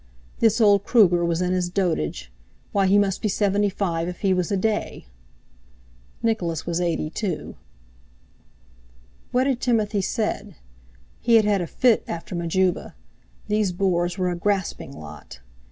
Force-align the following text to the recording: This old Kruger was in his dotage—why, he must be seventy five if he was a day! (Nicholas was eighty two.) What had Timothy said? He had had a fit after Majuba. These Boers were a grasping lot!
This 0.39 0.59
old 0.59 0.83
Kruger 0.83 1.23
was 1.23 1.43
in 1.43 1.51
his 1.53 1.69
dotage—why, 1.69 2.87
he 2.87 2.97
must 2.97 3.21
be 3.21 3.27
seventy 3.29 3.69
five 3.69 4.07
if 4.07 4.21
he 4.21 4.33
was 4.33 4.51
a 4.51 4.57
day! 4.57 5.05
(Nicholas 6.23 6.65
was 6.65 6.81
eighty 6.81 7.11
two.) 7.11 7.55
What 9.31 9.45
had 9.45 9.61
Timothy 9.61 10.01
said? 10.01 10.55
He 11.19 11.35
had 11.35 11.45
had 11.45 11.61
a 11.61 11.67
fit 11.67 12.03
after 12.07 12.33
Majuba. 12.33 12.95
These 13.47 13.73
Boers 13.73 14.17
were 14.17 14.31
a 14.31 14.35
grasping 14.35 14.91
lot! 14.97 15.39